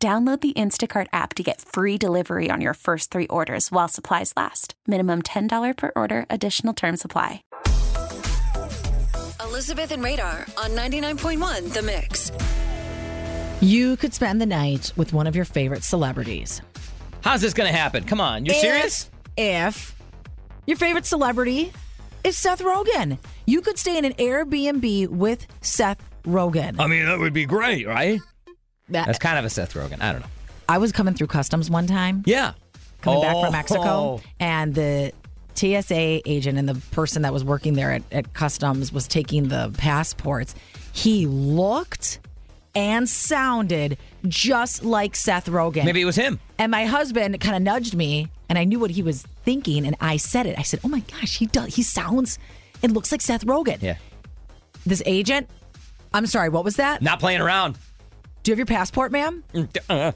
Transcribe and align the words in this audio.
Download 0.00 0.40
the 0.40 0.52
Instacart 0.52 1.08
app 1.12 1.34
to 1.34 1.42
get 1.42 1.60
free 1.60 1.98
delivery 1.98 2.50
on 2.52 2.60
your 2.60 2.74
first 2.74 3.10
three 3.10 3.26
orders 3.26 3.72
while 3.72 3.88
supplies 3.88 4.32
last. 4.36 4.74
Minimum 4.86 5.22
$10 5.22 5.76
per 5.76 5.90
order, 5.96 6.24
additional 6.30 6.72
term 6.72 6.96
supply. 6.96 7.42
Elizabeth 9.40 9.90
and 9.90 10.04
Radar 10.04 10.46
on 10.56 10.70
99.1 10.70 11.72
The 11.72 11.82
Mix. 11.82 12.30
You 13.60 13.96
could 13.96 14.14
spend 14.14 14.40
the 14.40 14.46
night 14.46 14.92
with 14.96 15.12
one 15.12 15.26
of 15.26 15.34
your 15.34 15.44
favorite 15.44 15.82
celebrities. 15.82 16.62
How's 17.22 17.40
this 17.40 17.52
going 17.52 17.68
to 17.68 17.76
happen? 17.76 18.04
Come 18.04 18.20
on. 18.20 18.46
You're 18.46 18.54
serious? 18.54 19.10
If, 19.36 19.74
if 19.74 19.94
your 20.66 20.76
favorite 20.76 21.06
celebrity 21.06 21.72
is 22.22 22.36
Seth 22.38 22.62
Rogen, 22.62 23.18
you 23.46 23.60
could 23.62 23.78
stay 23.78 23.98
in 23.98 24.04
an 24.04 24.12
Airbnb 24.12 25.08
with 25.08 25.44
Seth 25.60 26.00
Rogen. 26.22 26.76
I 26.78 26.86
mean, 26.86 27.04
that 27.06 27.18
would 27.18 27.32
be 27.32 27.46
great, 27.46 27.88
right? 27.88 28.20
That- 28.90 29.06
That's 29.06 29.18
kind 29.18 29.38
of 29.38 29.44
a 29.44 29.50
Seth 29.50 29.74
Rogen. 29.74 30.00
I 30.02 30.12
don't 30.12 30.20
know. 30.22 30.28
I 30.68 30.78
was 30.78 30.92
coming 30.92 31.14
through 31.14 31.28
customs 31.28 31.70
one 31.70 31.86
time. 31.86 32.22
Yeah. 32.26 32.52
coming 33.00 33.22
back 33.22 33.34
Oh. 33.36 33.42
from 33.44 33.52
Mexico, 33.52 34.20
and 34.40 34.74
the 34.74 35.12
TSA 35.54 36.28
agent 36.28 36.58
and 36.58 36.68
the 36.68 36.74
person 36.92 37.22
that 37.22 37.32
was 37.32 37.42
working 37.44 37.74
there 37.74 37.92
at, 37.92 38.02
at 38.12 38.32
customs 38.34 38.92
was 38.92 39.06
taking 39.08 39.48
the 39.48 39.72
passports. 39.78 40.54
He 40.92 41.26
looked 41.26 42.18
and 42.74 43.08
sounded 43.08 43.98
just 44.26 44.84
like 44.84 45.16
Seth 45.16 45.46
Rogen. 45.46 45.84
Maybe 45.84 46.00
it 46.02 46.04
was 46.04 46.16
him. 46.16 46.38
And 46.58 46.70
my 46.70 46.84
husband 46.84 47.40
kind 47.40 47.56
of 47.56 47.62
nudged 47.62 47.94
me, 47.94 48.28
and 48.48 48.58
I 48.58 48.64
knew 48.64 48.78
what 48.78 48.90
he 48.90 49.02
was 49.02 49.22
thinking, 49.44 49.86
and 49.86 49.96
I 50.00 50.16
said 50.16 50.46
it. 50.46 50.58
I 50.58 50.62
said, 50.62 50.80
"Oh 50.84 50.88
my 50.88 51.00
gosh, 51.00 51.38
he 51.38 51.46
does. 51.46 51.74
He 51.74 51.82
sounds 51.82 52.38
and 52.82 52.92
looks 52.92 53.10
like 53.10 53.20
Seth 53.20 53.44
Rogen." 53.46 53.80
Yeah. 53.82 53.96
This 54.86 55.02
agent. 55.06 55.48
I'm 56.14 56.26
sorry. 56.26 56.48
What 56.50 56.64
was 56.64 56.76
that? 56.76 57.02
Not 57.02 57.20
playing 57.20 57.40
around. 57.40 57.78
Do 58.48 58.52
you 58.52 58.54
have 58.54 58.58
your 58.70 58.78
passport, 58.78 59.12
ma'am? 59.12 59.44
Uh, 59.90 60.12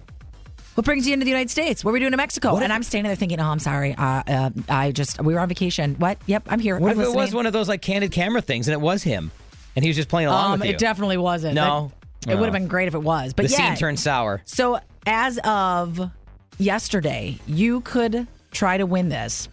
What 0.75 0.86
brings 0.86 1.06
you 1.06 1.12
into 1.12 1.25
the 1.25 1.30
United 1.30 1.50
States? 1.50 1.84
What 1.84 1.91
are 1.91 1.92
we 1.92 2.00
doing 2.00 2.14
in 2.14 2.16
Mexico? 2.16 2.55
What 2.55 2.62
and 2.62 2.72
if- 2.72 2.77
I'm 2.77 2.83
standing 2.83 3.11
there 3.11 3.14
thinking, 3.14 3.39
oh, 3.41 3.44
I'm 3.44 3.58
sorry. 3.58 3.94
Uh, 3.94 4.22
uh, 4.27 4.50
I 4.70 4.91
just, 4.91 5.20
we 5.20 5.34
were 5.34 5.41
on 5.41 5.50
vacation. 5.50 5.97
What? 5.98 6.16
Yep, 6.24 6.44
I'm 6.48 6.58
here. 6.58 6.78
what 6.78 6.92
I'm 6.92 7.00
if 7.02 7.08
it 7.08 7.14
was 7.14 7.34
one 7.34 7.44
of 7.44 7.52
those 7.52 7.69
like 7.69 7.83
candid 7.83 8.11
camera 8.11 8.41
things 8.41 8.69
and 8.69 8.72
it 8.72 8.80
was 8.80 9.02
him 9.02 9.33
and 9.77 9.84
he 9.84 9.91
was 9.91 9.97
just 9.97 10.08
playing 10.08 10.28
along 10.28 10.55
Um, 10.55 10.61
with 10.61 10.69
you? 10.70 10.74
it 10.77 10.78
definitely 10.78 11.19
wasn't. 11.19 11.56
No? 11.56 11.92
That- 12.22 12.33
it 12.33 12.36
would 12.39 12.47
have 12.47 12.55
been 12.55 12.69
great 12.69 12.89
if 12.89 12.94
it 12.94 13.02
was. 13.02 13.34
But 13.34 13.48
the 13.48 13.52
yeah. 13.52 13.69
scene 13.69 13.77
turned 13.77 14.00
sour. 14.00 14.41
So 14.46 14.80
as 15.06 15.39
of 15.44 16.11
yesterday, 16.56 17.39
you 17.46 17.83
could 17.83 18.27
try 18.50 18.78
to 18.78 18.86
win 18.86 19.11
this. 19.11 19.50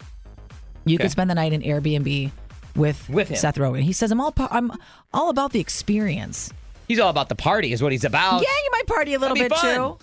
You 0.86 0.94
Okay. 0.94 1.02
could 1.04 1.10
spend 1.10 1.28
the 1.28 1.34
night 1.34 1.52
in 1.52 1.60
Airbnb 1.60 2.30
with, 2.76 3.10
With 3.10 3.28
him. 3.28 3.36
Seth 3.36 3.56
Rogen. 3.56 3.82
He 3.82 3.92
says, 3.92 4.10
I'm 4.10 4.22
all, 4.22 4.32
I'm 4.38 4.72
all 5.12 5.28
about 5.28 5.52
the 5.52 5.60
experience. 5.60 6.50
He's 6.90 6.98
all 6.98 7.08
about 7.08 7.28
the 7.28 7.36
party, 7.36 7.72
is 7.72 7.80
what 7.80 7.92
he's 7.92 8.04
about. 8.04 8.42
Yeah, 8.42 8.48
you 8.64 8.68
might 8.72 8.86
party 8.88 9.14
a 9.14 9.18
little 9.20 9.36
bit 9.36 9.52
fun. 9.54 9.74
too. 9.76 9.98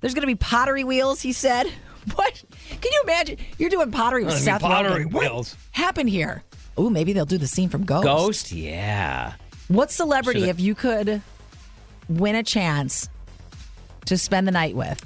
There's 0.00 0.12
going 0.12 0.22
to 0.22 0.26
be 0.26 0.34
pottery 0.34 0.82
wheels, 0.82 1.22
he 1.22 1.32
said. 1.32 1.70
What? 2.16 2.42
Can 2.68 2.90
you 2.92 3.00
imagine? 3.04 3.36
You're 3.58 3.70
doing 3.70 3.92
pottery 3.92 4.24
with 4.24 4.36
Seth 4.36 4.60
pottery 4.62 5.04
Rogen. 5.04 5.12
What 5.12 5.22
wheels. 5.22 5.56
happened 5.70 6.08
here? 6.10 6.42
Ooh, 6.80 6.90
maybe 6.90 7.12
they'll 7.12 7.24
do 7.24 7.38
the 7.38 7.46
scene 7.46 7.68
from 7.68 7.84
Ghost. 7.84 8.02
Ghost? 8.04 8.50
Yeah. 8.52 9.34
What 9.68 9.92
celebrity, 9.92 10.40
Should've- 10.40 10.58
if 10.58 10.60
you 10.60 10.74
could 10.74 11.22
win 12.08 12.34
a 12.34 12.42
chance 12.42 13.08
to 14.06 14.18
spend 14.18 14.48
the 14.48 14.50
night 14.50 14.74
with? 14.74 15.00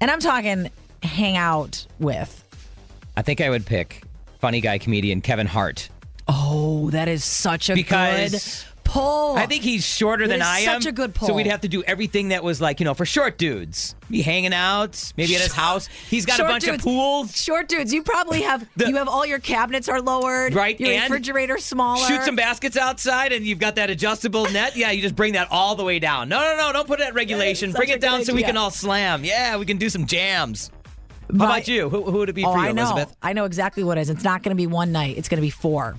And 0.00 0.10
I'm 0.10 0.18
talking 0.18 0.72
hang 1.04 1.36
out 1.36 1.86
with. 2.00 2.42
I 3.16 3.22
think 3.22 3.40
I 3.40 3.48
would 3.48 3.64
pick 3.64 4.02
funny 4.40 4.60
guy 4.60 4.78
comedian 4.78 5.20
Kevin 5.20 5.46
Hart. 5.46 5.88
Oh, 6.26 6.90
that 6.90 7.06
is 7.06 7.22
such 7.24 7.70
a 7.70 7.74
Because 7.74 8.32
good 8.32 8.71
pull. 8.92 9.36
I 9.36 9.46
think 9.46 9.62
he's 9.62 9.84
shorter 9.84 10.28
than 10.28 10.42
I 10.42 10.60
am. 10.60 10.80
such 10.82 10.86
a 10.86 10.92
good 10.92 11.16
So 11.18 11.34
we'd 11.34 11.46
have 11.46 11.62
to 11.62 11.68
do 11.68 11.82
everything 11.84 12.28
that 12.28 12.44
was 12.44 12.60
like, 12.60 12.80
you 12.80 12.84
know, 12.84 12.94
for 12.94 13.06
short 13.06 13.38
dudes. 13.38 13.94
Be 14.10 14.20
hanging 14.22 14.52
out, 14.52 15.12
maybe 15.16 15.34
at 15.34 15.40
his 15.40 15.52
house. 15.52 15.86
He's 15.86 16.26
got 16.26 16.36
Short 16.36 16.50
a 16.50 16.52
bunch 16.52 16.64
dudes- 16.64 16.76
of 16.76 16.82
pools. 16.82 17.34
Short 17.42 17.68
dudes, 17.68 17.92
you 17.94 18.02
probably 18.02 18.42
have 18.42 18.66
The- 18.76 18.88
you 18.88 18.96
have 18.96 19.08
all 19.08 19.24
your 19.24 19.38
cabinets 19.38 19.88
are 19.88 20.00
lowered, 20.02 20.54
Right, 20.54 20.78
Your 20.78 20.90
and 20.90 21.04
refrigerator 21.04 21.56
smaller. 21.58 22.06
Shoot 22.06 22.22
some 22.24 22.36
baskets 22.36 22.76
outside 22.76 23.32
and 23.32 23.44
you've 23.46 23.58
got 23.58 23.76
that 23.76 23.88
adjustable 23.90 24.44
net. 24.50 24.76
Yeah, 24.82 24.90
you 24.90 25.00
just 25.02 25.16
bring 25.16 25.32
that 25.34 25.48
all 25.50 25.74
the 25.74 25.84
way 25.84 25.98
down. 25.98 26.28
No, 26.28 26.40
no, 26.40 26.56
no, 26.56 26.72
don't 26.72 26.86
put 26.86 27.00
it 27.00 27.06
at 27.06 27.14
regulation. 27.14 27.72
Bring 27.72 27.88
it 27.88 28.00
down 28.00 28.18
good 28.18 28.26
so 28.26 28.34
we 28.34 28.42
can 28.42 28.56
all 28.56 28.70
slam. 28.70 29.24
Yeah, 29.24 29.56
we 29.56 29.64
can 29.66 29.76
do 29.78 29.88
some 29.88 30.06
jams. 30.06 30.70
How 31.30 31.36
My- 31.38 31.44
about 31.46 31.68
you? 31.68 31.88
Who, 31.88 32.04
who 32.04 32.18
would 32.18 32.28
it 32.28 32.34
be 32.34 32.44
Oh, 32.44 32.52
for 32.52 32.58
you, 32.58 32.64
I 32.64 32.72
know. 32.72 32.82
Elizabeth? 32.82 33.16
I 33.22 33.32
know 33.32 33.44
exactly 33.46 33.84
what 33.84 33.96
it 33.96 34.02
is. 34.02 34.10
It's 34.10 34.24
not 34.24 34.42
going 34.42 34.50
to 34.54 34.60
be 34.60 34.66
one 34.66 34.92
night. 34.92 35.16
It's 35.16 35.28
going 35.30 35.38
to 35.38 35.46
be 35.46 35.50
four. 35.50 35.96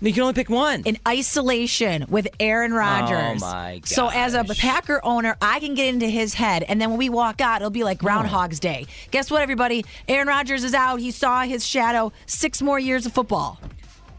You 0.00 0.12
can 0.12 0.22
only 0.22 0.34
pick 0.34 0.48
one. 0.48 0.82
in 0.84 0.98
isolation 1.06 2.06
with 2.08 2.28
Aaron 2.38 2.72
oh, 2.72 2.76
Rodgers. 2.76 3.42
Oh, 3.42 3.46
my 3.46 3.74
God. 3.76 3.88
So 3.88 4.08
as 4.08 4.34
a. 4.34 4.44
Packer 4.60 5.00
owner, 5.04 5.36
I 5.40 5.60
can 5.60 5.74
get 5.74 5.88
into 5.88 6.06
his 6.06 6.34
head, 6.34 6.64
and 6.64 6.80
then 6.80 6.90
when 6.90 6.98
we 6.98 7.08
walk 7.08 7.40
out, 7.40 7.62
it'll 7.62 7.70
be 7.70 7.84
like 7.84 7.98
Groundhog's 7.98 8.60
Day. 8.60 8.86
Guess 9.10 9.30
what, 9.30 9.42
everybody? 9.42 9.84
Aaron 10.08 10.28
Rodgers 10.28 10.64
is 10.64 10.74
out. 10.74 11.00
He 11.00 11.10
saw 11.10 11.42
his 11.42 11.64
shadow. 11.64 12.12
Six 12.26 12.60
more 12.60 12.78
years 12.78 13.06
of 13.06 13.12
football. 13.12 13.58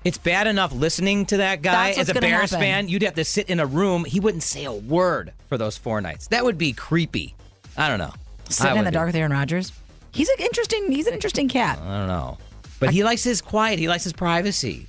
It's 0.03 0.17
bad 0.17 0.47
enough 0.47 0.73
listening 0.73 1.25
to 1.27 1.37
that 1.37 1.61
guy 1.61 1.91
as 1.91 2.09
a 2.09 2.13
Bears 2.15 2.51
happen. 2.51 2.65
fan. 2.65 2.87
You'd 2.87 3.03
have 3.03 3.15
to 3.15 3.25
sit 3.25 3.49
in 3.49 3.59
a 3.59 3.65
room. 3.65 4.03
He 4.03 4.19
wouldn't 4.19 4.43
say 4.43 4.65
a 4.65 4.73
word 4.73 5.31
for 5.47 5.57
those 5.57 5.77
four 5.77 6.01
nights. 6.01 6.27
That 6.27 6.43
would 6.43 6.57
be 6.57 6.73
creepy. 6.73 7.35
I 7.77 7.87
don't 7.87 7.99
know. 7.99 8.13
Sitting 8.49 8.77
in 8.77 8.85
the 8.85 8.91
dark 8.91 9.07
with 9.07 9.15
Aaron 9.15 9.31
Rodgers. 9.31 9.71
He's 10.11 10.29
an 10.29 10.37
interesting. 10.39 10.91
He's 10.91 11.07
an 11.07 11.13
interesting 11.13 11.47
cat. 11.47 11.77
I 11.79 11.99
don't 11.99 12.07
know. 12.07 12.37
But 12.79 12.89
he 12.91 13.03
likes 13.03 13.23
his 13.23 13.41
quiet. 13.41 13.77
He 13.77 13.87
likes 13.87 14.03
his 14.03 14.13
privacy. 14.13 14.87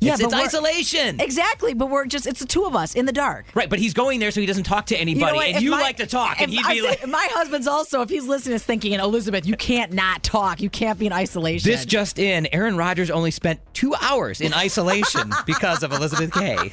Yeah, 0.00 0.14
it's, 0.14 0.22
it's 0.22 0.32
isolation. 0.34 1.20
Exactly, 1.20 1.74
but 1.74 1.90
we're 1.90 2.06
just—it's 2.06 2.40
the 2.40 2.46
two 2.46 2.64
of 2.64 2.74
us 2.74 2.94
in 2.94 3.04
the 3.04 3.12
dark. 3.12 3.44
right, 3.54 3.68
but 3.68 3.78
he's 3.78 3.92
going 3.92 4.18
there 4.18 4.30
so 4.30 4.40
he 4.40 4.46
doesn't 4.46 4.64
talk 4.64 4.86
to 4.86 4.94
You 4.94 5.00
anybody. 5.02 5.32
know 5.36 5.40
and 5.42 5.56
If 5.56 5.62
you 5.62 5.72
my- 5.72 5.80
like 5.82 5.98
to 5.98 6.06
talk. 6.06 6.40
And 6.40 6.50
he'd 6.50 6.66
be 6.66 6.80
like, 6.80 7.06
my 7.06 7.28
husband's 7.32 7.66
also, 7.66 8.00
if 8.00 8.08
he's 8.08 8.24
listening, 8.26 8.54
is 8.54 8.64
thinking, 8.64 8.94
Elizabeth, 8.94 9.44
you 9.46 9.56
can't 9.56 9.92
not 9.92 10.22
talk. 10.22 10.60
You 10.62 10.70
can't 10.70 10.98
be 10.98 11.06
in 11.06 11.12
isolation. 11.12 11.70
this 11.70 11.84
just 11.84 12.18
in, 12.18 12.48
Aaron 12.52 12.76
Rodgers 12.78 13.10
only 13.10 13.30
spent 13.30 13.60
two 13.74 13.94
hours 14.00 14.40
in 14.40 14.54
isolation 14.54 15.30
because 15.46 15.82
of 15.82 15.92
Elizabeth 15.92 16.32
Kay. 16.32 16.72